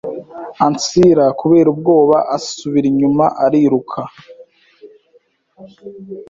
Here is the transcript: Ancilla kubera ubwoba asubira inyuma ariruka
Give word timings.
Ancilla 0.65 1.25
kubera 1.39 1.67
ubwoba 1.73 2.17
asubira 2.35 2.85
inyuma 2.91 3.25
ariruka 3.45 3.99